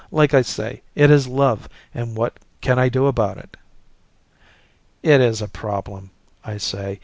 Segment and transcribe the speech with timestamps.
[0.11, 3.55] Like I say, it is love and what can I do about it."
[5.03, 6.09] "It is a problem,"
[6.43, 6.99] I say.